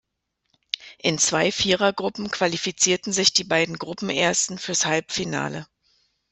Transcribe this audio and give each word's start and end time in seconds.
In 0.97 1.19
zwei 1.19 1.51
Vierergruppen 1.51 2.31
qualifizierten 2.31 3.13
sich 3.13 3.33
die 3.33 3.43
beiden 3.43 3.77
Gruppenersten 3.77 4.57
fürs 4.57 4.87
Halbfinale. 4.87 5.67